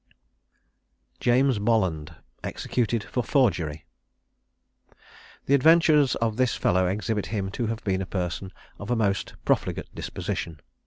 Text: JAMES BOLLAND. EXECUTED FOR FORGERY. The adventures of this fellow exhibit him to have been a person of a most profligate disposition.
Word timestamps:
JAMES 1.19 1.59
BOLLAND. 1.59 2.15
EXECUTED 2.43 3.03
FOR 3.03 3.23
FORGERY. 3.23 3.85
The 5.45 5.53
adventures 5.53 6.15
of 6.15 6.37
this 6.37 6.55
fellow 6.55 6.87
exhibit 6.87 7.27
him 7.27 7.51
to 7.51 7.67
have 7.67 7.83
been 7.83 8.01
a 8.01 8.07
person 8.07 8.51
of 8.79 8.89
a 8.89 8.95
most 8.95 9.35
profligate 9.45 9.93
disposition. 9.93 10.59